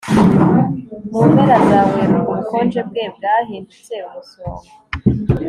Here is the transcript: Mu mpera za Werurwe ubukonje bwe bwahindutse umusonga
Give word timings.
Mu 1.11 1.21
mpera 1.31 1.55
za 1.69 1.79
Werurwe 1.91 2.29
ubukonje 2.33 2.79
bwe 2.89 3.03
bwahindutse 3.15 3.93
umusonga 4.07 4.69